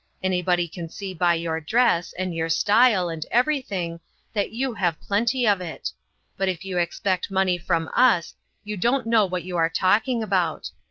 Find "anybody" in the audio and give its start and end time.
0.23-0.67